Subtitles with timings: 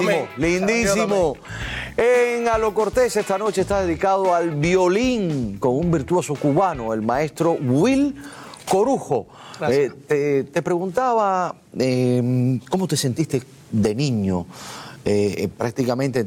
[0.00, 1.36] lindísimo, lindísimo.
[1.96, 7.02] En A lo Cortés esta noche está dedicado al violín con un virtuoso cubano, el
[7.02, 8.14] maestro Will
[8.68, 9.26] Corujo.
[9.68, 14.46] Eh, te, te preguntaba eh, cómo te sentiste de niño
[15.04, 16.26] eh, prácticamente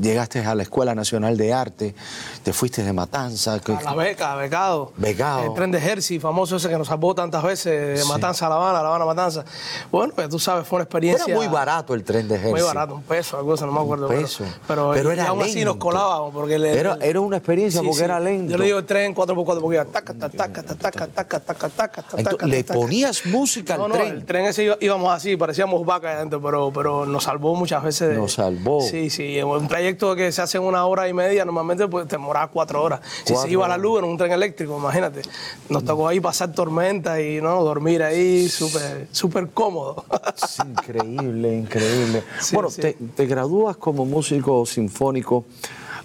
[0.00, 1.94] llegaste a la Escuela Nacional de Arte,
[2.42, 3.58] te fuiste de Matanza.
[3.60, 4.92] Que, a la beca, becado.
[4.96, 5.44] Becado.
[5.44, 8.04] El tren de Jersey, famoso ese que nos salvó tantas veces, de.
[8.04, 9.44] Matanza a La Habana, La Habana Matanza.
[9.90, 11.24] Bueno, pues tú sabes, fue una experiencia.
[11.26, 12.52] Era muy barato el tren de Jersey.
[12.52, 14.08] Muy barato, un peso, algo así, no me acuerdo.
[14.08, 14.44] Un peso.
[14.66, 16.32] Pero, pero, era aún así nos colábamos.
[16.32, 18.52] Porque era, una experiencia porque era lento.
[18.52, 22.46] Yo le digo el tren 4x4 porque iba taca, taca, taca, taca, taca, taca, taca,
[22.46, 24.12] ¿Le ponías música al tren?
[24.14, 28.17] el tren ese íbamos así, parecíamos vacas adentro, pero, pero nos salvó muchas veces de
[28.18, 28.80] nos salvó.
[28.80, 29.40] Sí, sí.
[29.42, 32.82] Un trayecto que se hace en una hora y media, normalmente pues, te demoraba cuatro
[32.82, 33.00] horas.
[33.24, 35.22] Si Cuatro se iba a la luz en un tren eléctrico, imagínate.
[35.68, 40.04] Nos tocó ahí pasar tormenta y no dormir ahí súper súper cómodo.
[40.36, 42.22] Es increíble, increíble.
[42.40, 42.80] Sí, bueno, sí.
[42.80, 45.44] Te, te gradúas como músico sinfónico.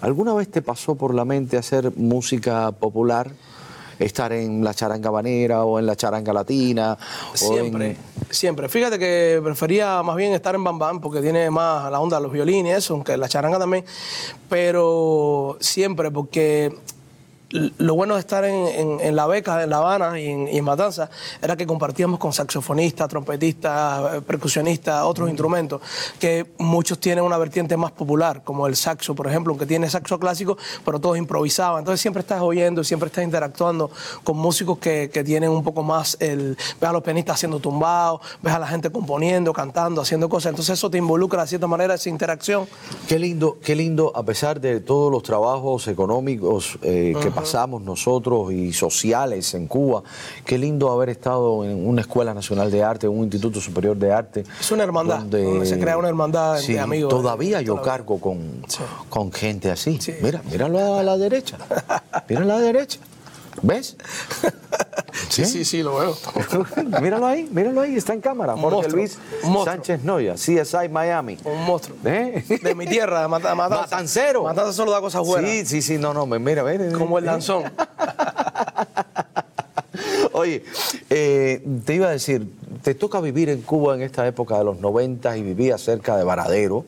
[0.00, 3.30] ¿Alguna vez te pasó por la mente hacer música popular?
[3.98, 6.96] Estar en la charanga banera o en la charanga latina.
[7.34, 7.96] Siempre,
[8.30, 8.68] siempre.
[8.68, 12.32] Fíjate que prefería más bien estar en Bambam porque tiene más la onda de los
[12.32, 13.84] violines aunque la charanga también.
[14.48, 16.74] Pero siempre, porque
[17.78, 20.58] lo bueno de estar en, en- en la beca, en La Habana y en, y
[20.58, 21.08] en Matanza,
[21.40, 25.80] era que compartíamos con saxofonistas, trompetistas, eh, percusionistas, otros instrumentos,
[26.18, 30.18] que muchos tienen una vertiente más popular, como el saxo, por ejemplo, aunque tiene saxo
[30.18, 31.78] clásico, pero todos improvisaban.
[31.80, 33.90] Entonces siempre estás oyendo, siempre estás interactuando
[34.24, 36.56] con músicos que, que tienen un poco más el...
[36.80, 40.50] Ves a los pianistas haciendo tumbados, ves a la gente componiendo, cantando, haciendo cosas.
[40.50, 42.66] Entonces eso te involucra de cierta manera esa interacción.
[43.06, 48.52] Qué lindo, qué lindo, a pesar de todos los trabajos económicos eh, que pasamos nosotros
[48.52, 50.02] y sociales en Cuba,
[50.44, 54.44] qué lindo haber estado en una escuela nacional de arte, un instituto superior de arte.
[54.60, 57.10] Es una hermandad, donde se crea una hermandad Sí, de amigos.
[57.10, 58.78] Todavía yo cargo con, Sí.
[59.08, 59.98] con gente así.
[60.00, 60.14] Sí.
[60.22, 61.58] Mira, míralo a la derecha.
[62.28, 62.98] Mira a la derecha.
[63.62, 63.96] ¿Ves?
[65.28, 66.16] Sí, sí, sí, lo veo.
[67.00, 68.54] míralo ahí, míralo ahí, está en cámara.
[68.54, 69.64] Un Jorge monstruo, Luis monstruo.
[69.64, 71.38] Sánchez Noya, CSI Miami.
[71.44, 71.96] Un monstruo.
[72.04, 72.44] ¿Eh?
[72.62, 73.82] De mi tierra, de Mata- Matanza.
[73.84, 74.42] Matancero.
[74.42, 75.50] Matanza solo da cosas buenas.
[75.50, 76.90] Sí, sí, sí, no, no, mira, mira.
[76.98, 77.64] Como el danzón.
[80.32, 80.64] Oye,
[81.10, 82.48] eh, te iba a decir,
[82.84, 86.24] te toca vivir en Cuba en esta época de los 90 y vivía cerca de
[86.24, 86.84] Varadero.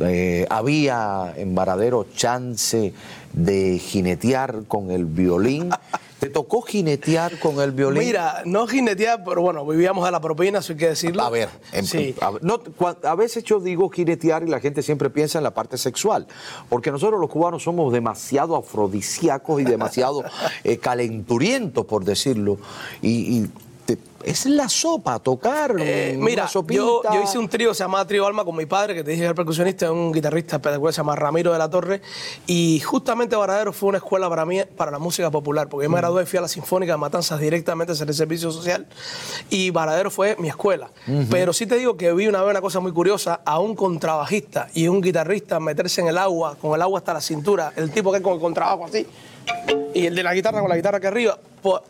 [0.00, 2.92] Eh, había en Varadero chance
[3.32, 5.70] de jinetear con el violín.
[6.18, 8.02] ¿Te tocó jinetear con el violín?
[8.02, 11.22] Mira, no jinetear, pero bueno, vivíamos de la propina, eso hay que decirlo.
[11.22, 12.14] A ver, en- sí.
[12.20, 12.60] a, no,
[13.04, 16.26] a veces yo digo jinetear y la gente siempre piensa en la parte sexual,
[16.68, 20.24] porque nosotros los cubanos somos demasiado afrodisíacos y demasiado
[20.64, 22.58] eh, calenturientos, por decirlo,
[23.00, 23.46] y,
[24.24, 26.78] es la sopa, tocar Eh, una mira, sopita.
[26.78, 29.20] yo, yo hice un trío, se llamaba Trío Alma, con mi padre, que te dije
[29.22, 32.02] que era percusionista, un guitarrista espectacular, se llama Ramiro de la Torre,
[32.46, 35.96] y justamente Varadero fue una escuela para mí, para la música popular, porque yo me
[35.96, 36.00] Mm.
[36.00, 38.86] gradué fui a la Sinfónica de Matanzas directamente hacer el servicio social,
[39.48, 40.90] y Varadero fue mi escuela.
[41.30, 44.68] Pero sí te digo que vi una vez una cosa muy curiosa, a un contrabajista
[44.74, 48.12] y un guitarrista meterse en el agua, con el agua hasta la cintura, el tipo
[48.12, 49.06] que con el contrabajo así,
[49.94, 51.38] y el de la guitarra con la guitarra aquí arriba,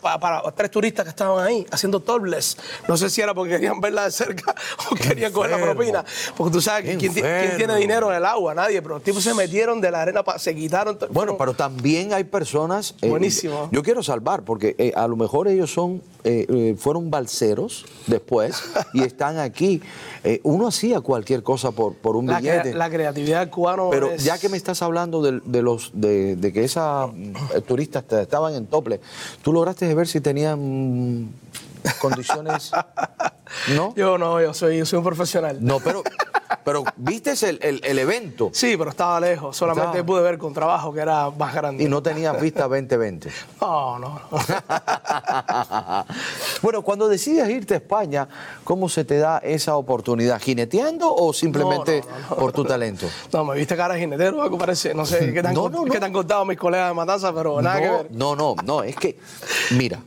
[0.00, 2.56] para, tres turistas que estaban ahí haciendo topless.
[2.88, 4.54] No sé si era porque querían verla de cerca
[4.91, 5.75] o querían coger la enfermo.
[5.76, 6.04] propina.
[6.36, 7.56] Porque tú sabes que quién, quién enfermo.
[7.56, 8.80] tiene dinero en el agua, nadie.
[8.82, 10.98] Pero los tipos se metieron de la arena, pa- se quitaron.
[11.10, 12.94] Bueno, pero también hay personas.
[13.03, 13.69] eh, Buenísimo.
[13.72, 18.62] Yo quiero salvar, porque eh, a lo mejor ellos son, eh, eh, fueron balseros después
[18.92, 19.81] y están aquí.
[20.25, 22.60] Eh, uno hacía cualquier cosa por, por un la, billete.
[22.62, 23.88] crea- la creatividad del cubano.
[23.91, 27.32] Pero es- ya que me estás hablando de, de los de, de que esas mm,
[27.66, 29.00] turistas estaban en tople,
[29.42, 31.30] ¿tú lograste ver si tenían
[32.00, 32.70] condiciones?
[33.75, 33.92] ¿No?
[33.97, 35.59] Yo no, yo soy, yo soy un profesional.
[35.60, 36.03] No, pero,
[36.64, 39.56] pero viste el, el- el evento Sí, pero estaba lejos.
[39.56, 41.84] Solamente Estaba- pude ver con trabajo, que era más grande.
[41.84, 43.30] y no tenías vista 2020.
[43.60, 44.38] No, no, no.
[46.62, 48.28] bueno, cuando decides irte a España,
[48.64, 50.41] ¿cómo se te da esa oportunidad?
[50.41, 53.06] ¿Jineteando o simplemente No, no, por tu talento?
[53.32, 54.94] No, me viste cara de jinetero, algo parece.
[54.94, 55.70] No sé qué no.
[56.00, 58.06] tan contado mis colegas de Matanza, pero nada no, que ver.
[58.12, 59.18] No, no, no, es que,
[59.72, 60.00] mira,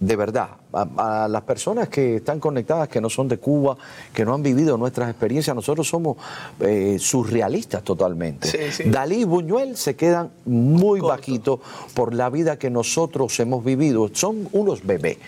[0.00, 3.76] de verdad, a, a las personas que están conectadas, que no son de Cuba,
[4.12, 6.16] que no han vivido nuestras experiencias, nosotros somos
[6.60, 8.48] eh, surrealistas totalmente.
[8.48, 8.90] Sí, sí.
[8.90, 11.16] Dalí y Buñuel se quedan muy Corto.
[11.16, 11.60] bajitos
[11.94, 14.08] por la vida que nosotros hemos vivido.
[14.12, 15.18] Son unos bebés.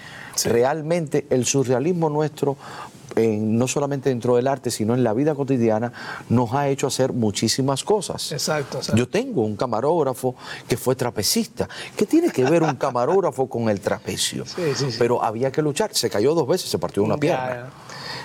[0.44, 2.56] Realmente el surrealismo nuestro,
[3.16, 5.92] en- no solamente dentro del arte, sino en la vida cotidiana,
[6.28, 8.32] nos ha hecho hacer muchísimas cosas.
[8.32, 8.96] Exacto, exacto.
[8.98, 10.34] Yo tengo un camarógrafo
[10.68, 11.68] que fue trapecista.
[11.96, 14.44] ¿Qué tiene que ver un camarógrafo con el trapecio?
[14.56, 14.96] Sí, sí, sí.
[14.98, 15.94] Pero había que luchar.
[15.94, 17.46] Se cayó dos veces, se partió una Ya, pierna.
[17.48, 17.70] ya.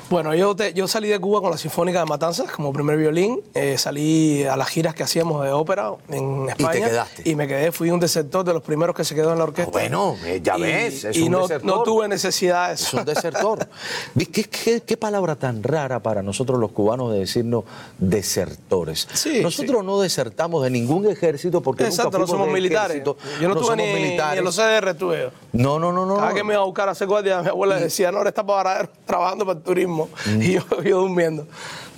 [0.08, 3.42] Bueno, yo, te- yo salí de Cuba con la Sinfónica de Matanzas como primer violín.
[3.56, 6.88] eh, salí a las giras que hacíamos de ópera en España.
[6.90, 7.28] quedaste?
[7.28, 9.72] Y me quedé, fui un desertor de los primeros que se quedó en la orquesta.
[9.72, 11.66] Bueno, eh, ya Y- ves, es y un no, desertor.
[11.66, 13.68] no tuve necesidad de Es un desertor.
[14.14, 17.64] ¿Ves ¿Qué, qué, qué palabra tan rara para nosotros los cubanos de decirnos
[17.98, 19.08] desertores?
[19.14, 22.98] Sí, nosotros no desertamos de ningún ejército porque Exacto, nunca no somos de militares.
[22.98, 24.38] ejército, Yo no, no ni militares.
[24.40, 25.30] en los CDR estuve yo.
[25.56, 26.16] No, no, no, no.
[26.18, 26.36] Cada no.
[26.36, 28.90] que me iba a buscar a hacer guardia, mi abuela decía, no, ahora está para
[29.06, 30.10] trabajando para el turismo.
[30.40, 31.48] Y yo, yo durmiendo.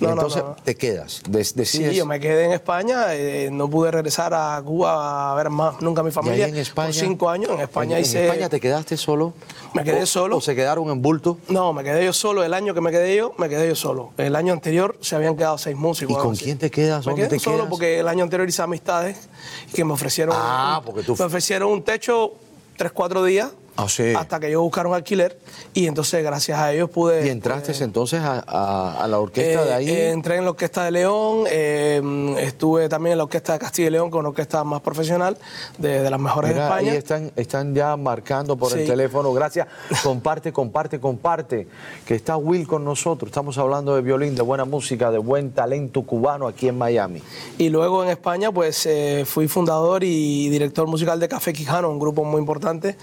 [0.00, 0.54] No, no, entonces no.
[0.62, 1.90] te quedas, des- decides.
[1.90, 5.80] Sí, yo me quedé en España, eh, no pude regresar a Cuba a ver más
[5.82, 6.46] nunca a mi familia.
[6.46, 6.86] en España.
[6.86, 8.26] Por cinco años en España en, en hice...
[8.26, 9.32] España te quedaste solo.
[9.74, 10.36] Me quedé ¿O- solo.
[10.36, 11.38] ¿O se quedaron en bulto?
[11.48, 12.44] No, me quedé yo solo.
[12.44, 14.12] El año que me quedé yo, me quedé yo solo.
[14.18, 16.16] El año anterior se habían quedado seis músicos.
[16.16, 16.44] ¿Y con así.
[16.44, 17.04] quién te quedas?
[17.04, 17.70] Me ¿Dónde quedé te solo quedas?
[17.70, 19.28] porque el año anterior hice amistades
[19.74, 20.36] que me ofrecieron.
[20.38, 22.34] Ah, un- porque tú- Me ofrecieron un techo
[22.78, 23.50] tres, cuatro días.
[23.80, 24.12] Ah, sí.
[24.16, 25.38] Hasta que yo buscara un alquiler.
[25.72, 27.24] Y entonces, gracias a ellos, pude.
[27.24, 29.88] Y entraste entonces a, a- a la orquesta de Eh, ahí.
[29.88, 32.02] eh, entré en la Orquesta de León, eh,
[32.40, 35.38] estuve también en la Orquesta de Castilla y León, es una orquesta más profesional,
[35.78, 36.98] de, de las mejores Mira, de ahí España.
[36.98, 39.32] están, están ya marcando por el teléfono.
[39.32, 39.68] Gracias.
[40.02, 41.68] Comparte, comparte, comparte.
[42.04, 43.28] Que está Will con nosotros.
[43.30, 47.22] Estamos hablando de violín, de buena música, de buen talento cubano aquí en Miami.
[47.58, 48.88] Y luego en España, pues
[49.26, 52.96] fui fundador y director musical de Café Quijano, un grupo muy importante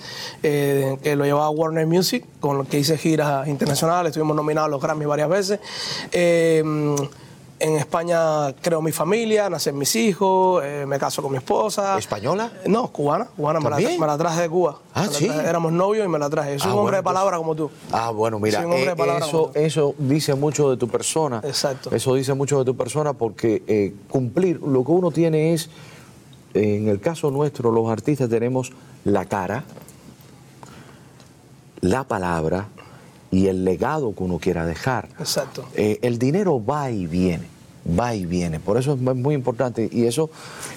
[0.44, 0.64] eh,
[1.02, 4.82] que lo llevaba Warner Music, con lo que hice giras internacionales, estuvimos nominados a los
[4.82, 5.60] Grammy varias veces.
[6.12, 6.64] Eh,
[7.58, 11.98] en España creo mi familia, nacen mis hijos, eh, me caso con mi esposa.
[11.98, 12.52] ¿Española?
[12.66, 14.00] No, cubana, cubana, me la, ¿También?
[14.00, 14.78] me la traje de Cuba.
[14.94, 15.28] Ah, sí.
[15.28, 16.60] éramos novios y me la traje.
[16.60, 17.72] Soy Ah, un hombre bueno, de palabra como tú.
[17.92, 20.90] Ah, bueno, mira, Soy un hombre de eh, palabra eso, eso dice mucho de tu
[20.90, 21.42] persona.
[21.46, 21.96] Exacto.
[21.96, 25.70] Eso dice mucho de tu persona porque eh, cumplir, lo que uno tiene es,
[26.54, 28.74] en el caso nuestro, los artistas tenemos
[29.06, 29.64] la cara,
[31.90, 32.68] la palabra
[33.32, 35.10] y el legado que uno quiera dejar.
[35.20, 35.66] Exacto.
[35.76, 37.48] Eh, el dinero va y viene,
[38.00, 38.60] va y viene.
[38.60, 40.30] Por eso es muy- importante y eso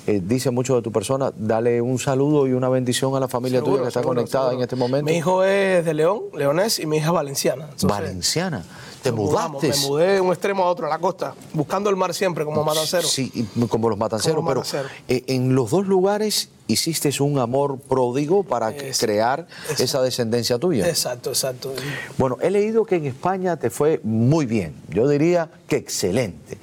[0.06, 1.32] eh, dice mucho de tu persona.
[1.37, 4.58] Dale un saludo y una bendición a la familia tuya Seguro, que está conectada seguro.
[4.58, 5.10] en este momento.
[5.10, 7.64] Mi hijo es de León, leonés, y mi hija es valenciana.
[7.64, 8.64] Entonces, Valenciana.
[9.02, 9.69] Te mudaste.
[9.69, 12.64] Me mudé de un extremo a otro, a la costa, buscando el mar siempre, como
[12.64, 13.06] matancero.
[13.06, 14.62] Sí, como los matanceros, Como pero
[15.06, 20.87] eh, en los dos lugares hiciste un amor pródigo para crear es- esa descendencia tuya.
[20.88, 21.73] Exacto, exacto.
[22.17, 26.59] Bueno, he leído que en España te fue muy bien, yo diría que excelente.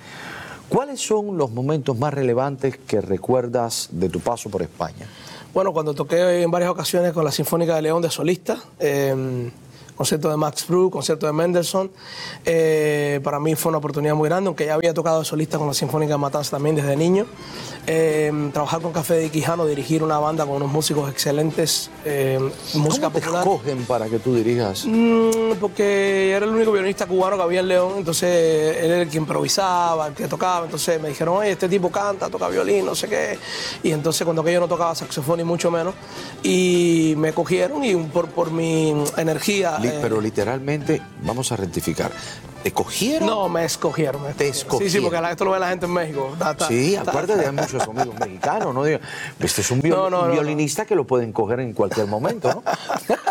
[0.69, 5.07] ¿Cuáles son los momentos más relevantes que recuerdas de tu paso por España?
[5.53, 9.49] Bueno, cuando toqué en varias ocasiones con la Sinfónica de León de solista, eh,
[9.95, 11.89] concierto de Max Bruch, concierto de Mendelssohn,
[12.45, 15.73] eh, para mí fue una oportunidad muy grande, aunque ya había tocado solista con la
[15.73, 17.25] Sinfónica de Matanza también desde niño.
[17.87, 22.39] Eh, trabajar con Café de Quijano, dirigir una banda con unos músicos excelentes, eh,
[22.73, 24.85] música ¿Cómo te escogen para que tú dirijas?
[24.85, 29.09] Mm, porque era el único violinista cubano que había en León, entonces él era el
[29.09, 32.95] que improvisaba, el que tocaba, entonces me dijeron, oye, este tipo canta, toca violín, no
[32.95, 33.37] sé qué,
[33.83, 35.93] y entonces cuando que yo no tocaba saxofón y mucho menos,
[36.41, 39.77] y me cogieron y por, por mi energía...
[39.85, 42.11] Li- eh, Pero literalmente, vamos a rectificar,
[42.63, 43.27] ¿te cogieron?
[43.27, 44.21] no, me escogieron.
[44.23, 45.03] me Te Sí, sí, escogieron.
[45.11, 46.35] porque esto lo ve la gente en México.
[46.39, 48.85] Ta- ta- Sí, ta- aparte de muchos amigos mexicanos, ¿no?
[48.85, 50.33] Este es un viol- No, no, no, no.
[50.33, 52.63] violinista que lo pueden coger en cualquier momento, ¿no?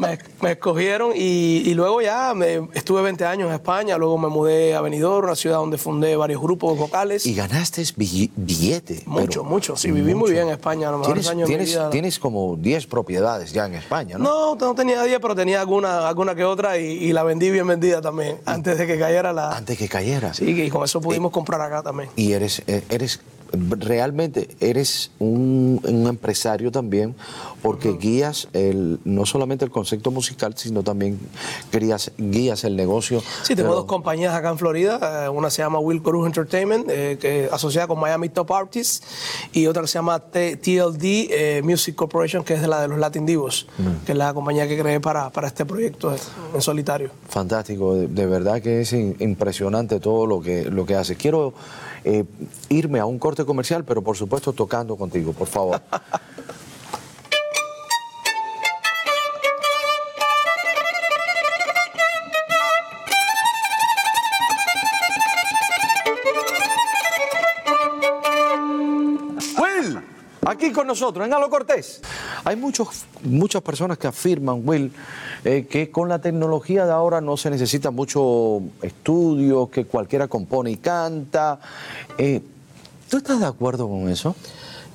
[0.00, 4.28] me, me escogieron y, y luego ya me, estuve 20 años en España, luego me
[4.28, 7.26] mudé a Benidorm, una ciudad donde fundé varios grupos vocales.
[7.26, 9.02] Y ganaste bill- billete.
[9.06, 9.76] Mucho, mucho.
[9.76, 11.90] Sí, viví muy bien en España, los Tienes, años de tienes, vida.
[11.90, 14.24] tienes como 10 propiedades ya en España, ¿no?
[14.24, 17.66] No, no tenía 10, pero tenía alguna, alguna que otra y, y la vendí bien
[17.66, 19.52] vendida también, antes de que cayera la...
[19.56, 20.32] Antes que cayera.
[20.34, 22.08] Sí, y con eso pudimos comprar acá también.
[22.16, 23.20] Y eres, eh, eres
[23.52, 27.14] realmente eres un, un empresario también
[27.62, 31.18] porque guías el, no solamente el concepto musical, sino también
[31.72, 33.22] guías, guías el negocio.
[33.42, 35.24] Sí, tengo dos compañías acá en Florida.
[35.26, 39.02] eh, Una se llama Will Cruz Entertainment, eh, que asociada con Miami Top Artists,
[39.52, 42.88] y otra que se llama T- TLD eh, Music Corporation, que es de la de
[42.88, 44.04] los Latin Divos, Mm.
[44.06, 46.14] que es la compañía que creé para, para este proyecto
[46.54, 47.10] en solitario.
[47.28, 51.16] Fantástico, de, de verdad que es impresionante todo lo que, lo que hace.
[51.16, 51.52] Quiero
[52.04, 52.24] eh,
[52.68, 55.80] irme a un corte comercial, pero por supuesto tocando contigo, por favor.
[69.58, 70.00] Will,
[70.46, 72.00] aquí con nosotros, en Alo Cortés.
[72.44, 74.92] Hay muchos, muchas personas que afirman, Will,
[75.44, 80.70] eh, que con la tecnología de ahora no se necesita mucho estudio, que cualquiera compone
[80.72, 81.58] y canta.
[82.18, 82.40] Eh,
[83.08, 84.34] ¿Tú estás de acuerdo con eso?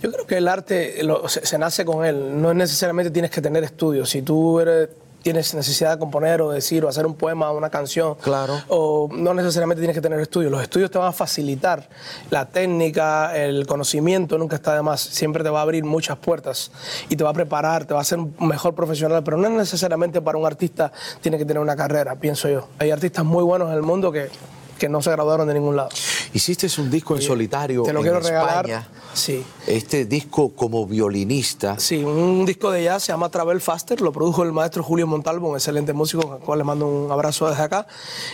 [0.01, 3.63] Yo creo que el arte lo- se, nace con él, no necesariamente tienes que tener
[3.63, 4.09] estudios.
[4.09, 4.89] Si tú eres
[5.25, 8.13] tienes necesidad de componer o decir o hacer un poema o una canción.
[8.21, 8.61] Claro.
[8.67, 10.51] O no necesariamente tienes que tener estudios.
[10.51, 11.89] Los estudios te van a facilitar
[12.29, 15.01] la técnica, el conocimiento, nunca está de más.
[15.01, 16.69] Siempre te va a abrir muchas puertas
[17.09, 20.21] y te va a preparar, te va a hacer un mejor profesional, pero no necesariamente
[20.21, 20.91] para un artista
[21.21, 22.67] tiene que tener una carrera, pienso yo.
[22.77, 24.29] Hay artistas muy buenos en el mundo que,
[24.77, 25.89] que no se graduaron de ningún lado.
[26.33, 28.87] Hiciste un disco en solitario Te lo en quiero regalar.
[29.13, 29.43] Sí.
[29.65, 31.79] Este disco como violinista.
[31.79, 35.49] Sí, un disco de jazz se llama Travel Faster, lo produjo el maestro Julio Montalvo,
[35.49, 37.87] un excelente músico, al cual le mando un abrazo desde acá.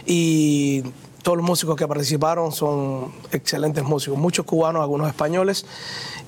[0.06, 0.84] Y
[1.22, 5.66] todos los músicos que participaron son excelentes músicos, muchos cubanos, algunos españoles.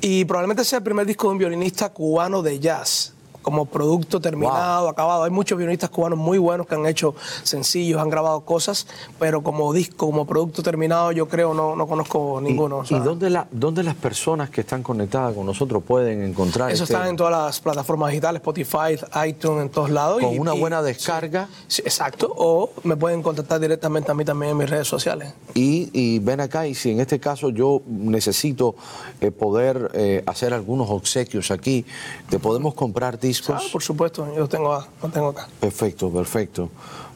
[0.01, 3.12] Y probablemente sea el primer disco de un violinista cubano de jazz
[3.43, 5.23] como producto terminado, acabado.
[5.25, 8.87] Hay muchos violinistas cubanos muy buenos que han hecho sencillos, han grabado cosas,
[9.19, 12.77] pero como disco, como producto terminado, yo creo no, no conozco ninguno.
[12.79, 16.83] o ¿Y dónde, la, dónde las personas que están conectadas con nosotros pueden encontrar eso
[16.85, 18.97] este- está en todas las plataformas digitales, Spotify,
[19.27, 20.21] iTunes, en todos lados.
[20.21, 21.47] con y- una y- buena descarga?
[21.67, 22.33] Sí, exacto.
[22.35, 25.33] O me pueden contactar directamente a mí también en mis redes sociales.
[25.53, 28.75] Y, y ven acá, y si en este caso yo necesito
[29.21, 31.85] eh, poder eh, hacer algunos obsequios aquí,
[32.29, 33.61] ¿te podemos comprar discos?
[33.65, 35.47] Ah, por supuesto, yo tengo, lo tengo acá.
[35.59, 36.69] Perfecto, perfecto.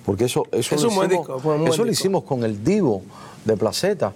[0.06, 2.02] Porque eso, eso, Es lo, un buen hicimos, disco, fue un buen eso lo disco.
[2.02, 3.02] hicimos con el Divo
[3.46, 4.14] de Placeta,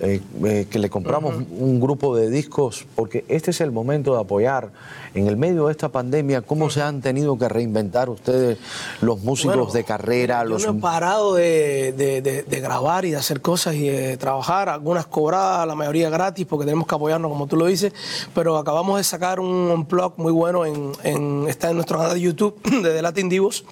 [0.00, 4.20] eh, eh, que le compramos un grupo de discos, porque este es el momento de
[4.20, 4.70] apoyar.
[5.14, 8.58] En el medio de esta pandemia, ¿cómo se han tenido que reinventar ustedes
[9.02, 10.42] los músicos Bueno, de carrera?
[10.44, 10.66] Yo los...
[10.66, 14.68] no he parado de, de- de- de grabar y de hacer cosas y de trabajar,
[14.68, 17.92] algunas cobradas, la mayoría gratis, porque tenemos que apoyarnos, como tú lo dices,
[18.34, 22.20] pero acabamos de sacar un unplug muy bueno, en, en- está en nuestro canal de
[22.20, 23.64] YouTube de The Latin Divos,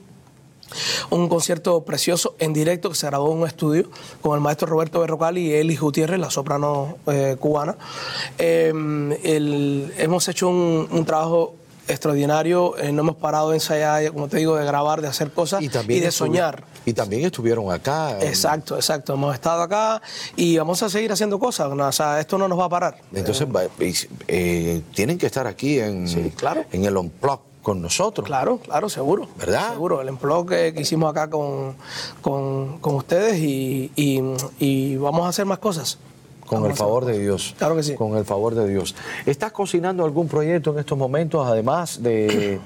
[1.11, 5.01] un concierto precioso en directo que se grabó en un estudio con el maestro Roberto
[5.01, 7.77] Berrocal y Eli Gutiérrez, la soprano eh, cubana.
[8.39, 8.73] Eh,
[9.23, 11.55] el- hemos hecho un, un trabajo
[11.89, 15.61] extraordinario, eh, no hemos parado de ensayar, como te digo, de grabar, de hacer cosas
[15.61, 16.63] y, de soñar.
[16.87, 18.17] Y también estuvieron acá.
[18.23, 19.15] Exacto, exacto.
[19.15, 20.01] Hemos estado acá
[20.37, 21.69] y vamos a seguir haciendo cosas.
[21.75, 21.87] ¿no?
[21.87, 22.97] O sea, esto no nos va a parar.
[23.13, 23.47] Entonces,
[24.29, 26.65] eh, tienen que estar aquí en, Sí, claro.
[26.71, 28.27] en el Unplug con nosotros.
[28.27, 29.27] Claro, claro, seguro.
[29.39, 29.73] ¿Verdad?
[29.73, 30.01] Seguro.
[30.01, 31.75] El empleo que, que hicimos acá con,
[32.23, 34.23] con, con ustedes y, y-
[34.59, 35.99] y vamos a hacer más cosas.
[36.47, 37.17] Con Vamos el favor de.
[37.19, 37.55] Dios.
[37.59, 37.95] Claro que sí.
[37.95, 38.97] Con el favor de Dios.
[39.25, 42.59] ¿Estás cocinando algún proyecto en estos momentos, además de,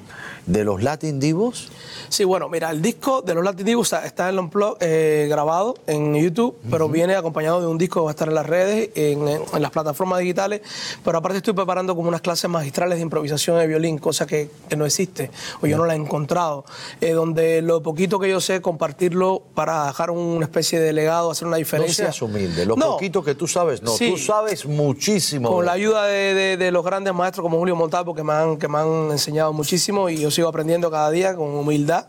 [0.46, 1.68] de los Latin Divos?
[2.08, 5.74] Sí, bueno, mira, el disco de los Latin Divos está- en el Unplugged, eh, grabado
[5.86, 8.90] en YouTube, pero viene acompañado de un disco que va a estar en las redes,
[8.94, 10.60] en, en- en las plataformas digitales.
[11.04, 14.76] Pero aparte estoy preparando como unas clases magistrales de improvisación de violín, cosa que, que
[14.76, 15.30] no existe,
[15.62, 16.64] o yo no la he encontrado,
[17.00, 21.46] eh, donde lo poquito que yo sé, compartirlo para dejar una especie de legado, hacer
[21.48, 22.04] una No diferencia.
[22.06, 22.66] seas humilde.
[22.66, 22.92] Lo No.
[22.92, 23.90] poquito que tú sabes, no.
[23.92, 24.10] Sí.
[24.10, 25.48] Tú sabes muchísimo.
[25.50, 28.56] Con la ayuda de, de- de los grandes maestros como Julio Montalvo, que me, han,
[28.58, 32.06] que me han enseñado muchísimo y yo sigo aprendiendo cada día con humildad.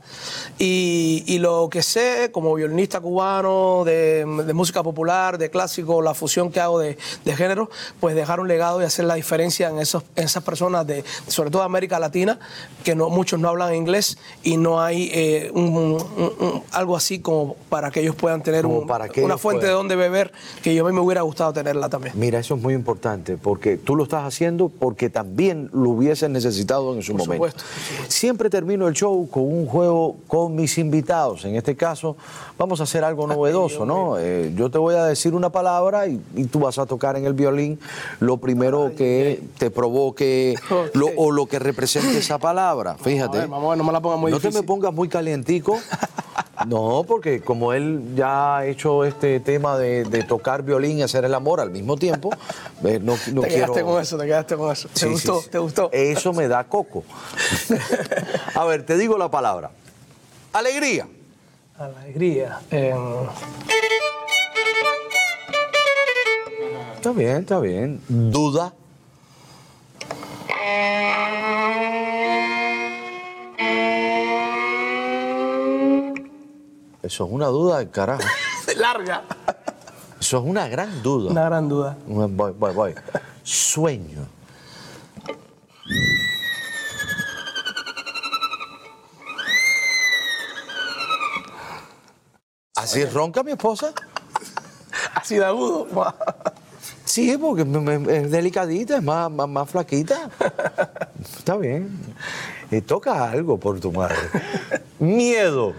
[0.58, 6.13] Y, y lo que sé, como violinista cubano, de, de música popular, de clásico, la
[6.13, 9.79] fusión que hago de, de género, pues dejar un legado y hacer la diferencia en,
[9.79, 12.39] esos, en esas personas, de, sobre todo de América Latina,
[12.84, 17.20] que no, muchos no hablan inglés y no hay eh, un- un- un- algo así
[17.20, 20.32] como para que ellos puedan tener para que una fuente de donde beber,
[20.63, 22.13] que yo a mí me hubiera gustado tenerla también.
[22.17, 26.94] Mira, eso es muy importante, porque tú lo estás haciendo porque también lo hubiesen necesitado
[26.96, 27.36] en su Por momento.
[27.50, 28.14] supuesto, por supuesto.
[28.15, 31.43] Siempre termino el show con un juego con mis invitados.
[31.43, 32.15] En este caso,
[32.57, 34.17] vamos a hacer algo novedoso, ¿no?
[34.17, 37.25] Eh, yo te voy a decir una palabra y, y tú vas a tocar en
[37.25, 37.77] el violín
[38.22, 40.55] lo primero que te provoque
[40.93, 42.95] lo- o lo que represente esa palabra.
[42.95, 43.38] Fíjate.
[43.39, 45.77] A ver, ver, no me la pongas muy no te me pongas muy calientico.
[46.67, 51.25] No, porque como él ya ha hecho este tema de, de tocar violín y hacer
[51.25, 52.29] el amor al mismo tiempo,
[52.86, 53.74] eh, no, no te quiero...
[53.74, 54.88] quedaste con eso, te quedaste con eso.
[54.88, 55.36] ¿Te Sí, gustó?
[55.39, 55.50] sí, sí.
[55.51, 55.89] ¿Te gustó?
[55.91, 57.03] Eso me da coco.
[58.55, 59.71] A ver, te digo la palabra.
[60.53, 61.07] Alegría.
[61.77, 62.59] Alegría.
[62.71, 62.93] Eh,
[66.95, 68.01] Está bien, está bien.
[68.07, 68.74] Duda.
[77.03, 78.24] Eso es una duda del carajo.
[78.77, 79.24] larga.
[80.19, 81.31] Eso es una gran duda.
[81.31, 81.97] Una gran duda.
[82.07, 82.95] Voy, voy, voy.
[83.43, 84.25] Sueño.
[92.96, 93.92] ¿Así ronca mi esposa?
[95.16, 95.86] Así de agudo.
[97.04, 100.30] Sí, porque es delicadita, es más, más, más flaquita.
[101.38, 102.00] Está bien.
[102.72, 104.16] Y toca algo por tu madre.
[104.98, 105.74] Miedo.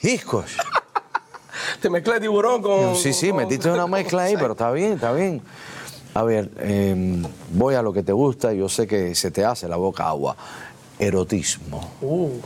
[0.00, 0.56] Hijos.
[1.80, 2.94] te mezclé tiburón con.
[2.94, 5.42] Sí, sí, metiste una mezcla ahí, pero está bien, está bien.
[6.14, 9.66] A ver, eh, voy a lo que te gusta, yo sé que se te hace
[9.66, 10.36] la boca agua.
[10.98, 11.90] Erotismo.
[12.00, 12.40] Uh.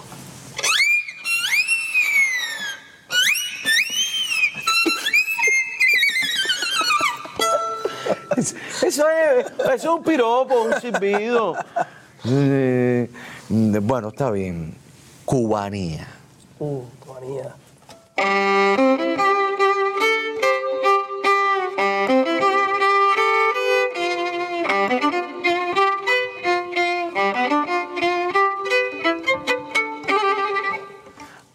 [8.39, 8.57] Eso
[8.87, 11.57] es, eso es un piropo, un silbido.
[12.25, 13.11] Eh,
[13.49, 14.75] bueno, está bien.
[15.25, 16.09] Cubanía.
[16.59, 17.55] Uh, manía.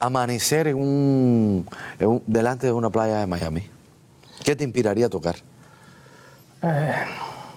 [0.03, 1.65] Amanecer en un,
[1.97, 3.69] en un- delante de una playa de Miami.
[4.43, 5.35] ¿Qué te inspiraría a tocar?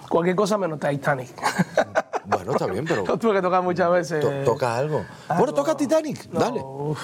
[0.07, 1.29] Cualquier cosa menos Titanic.
[2.29, 4.19] Bueno, está bien, pero Lo tuve que tocar muchas veces.
[4.19, 5.05] to- toca algo.
[5.37, 6.59] Bueno, toca Titanic, No, dale.
[6.61, 6.99] uf.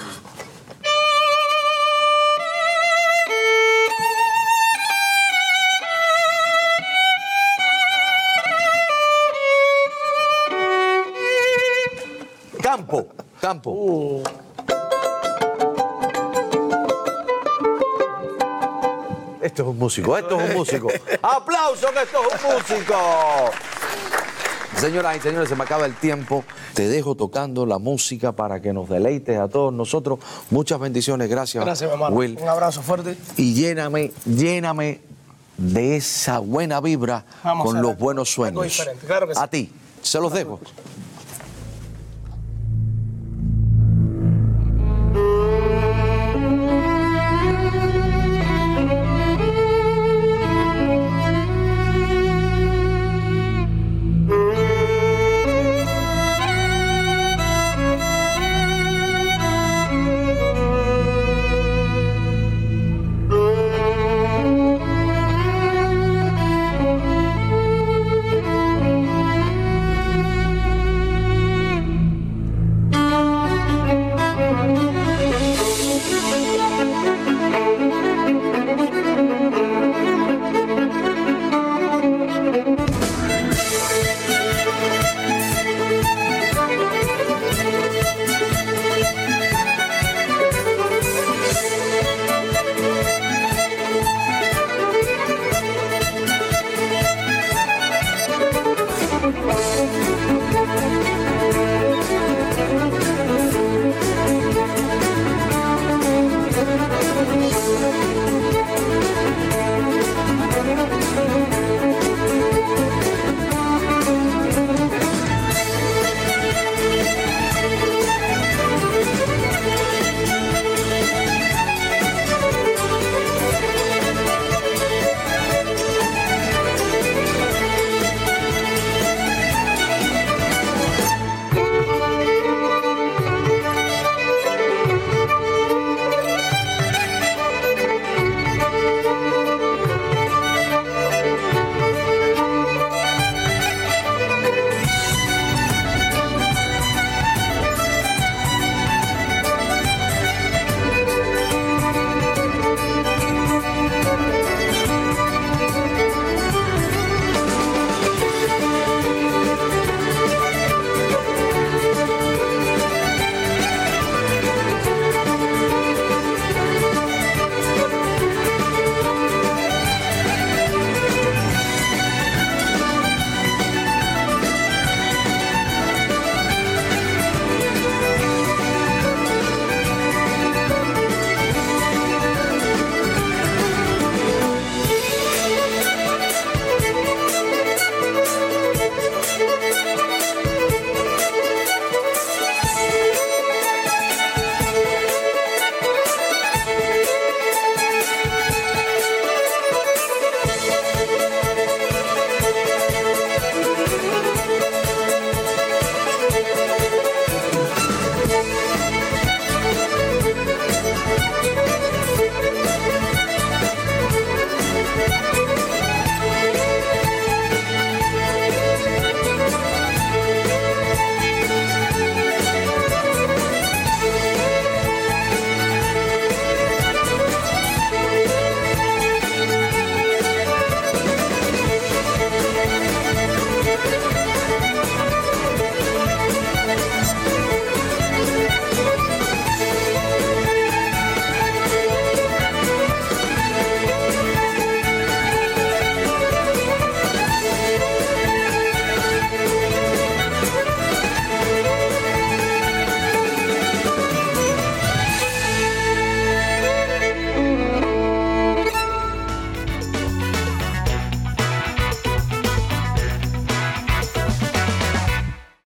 [12.62, 13.06] Campo,
[13.40, 13.70] campo.
[13.70, 14.22] Uh,
[19.54, 20.88] Esto es un músico, esto es un músico.
[21.22, 22.96] ¡Aplauso que esto es un músico!
[24.76, 26.44] Señoras y señores, se me acaba el tiempo.
[26.74, 30.18] Te dejo tocando la música para que nos deleites a todos nosotros.
[30.50, 32.16] Muchas bendiciones, gracias, gracias, mi hermano.
[32.16, 32.36] Will.
[32.42, 33.16] Un abrazo fuerte.
[33.36, 35.00] Y lléname, lléname
[35.56, 38.64] de esa buena vibra Vamos con los buenos algo sueños.
[38.64, 39.40] diferente, claro que sí.
[39.40, 40.58] A ti, se los dejo.